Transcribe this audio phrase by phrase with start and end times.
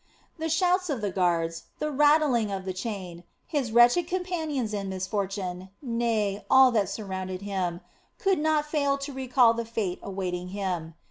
[0.39, 5.69] The shouts of the guards, the rattling of the chain, his wretched companions in misfortune,
[5.79, 7.81] nay, all that surrounded him,
[8.17, 10.95] could not fail to recall the fate awaiting him.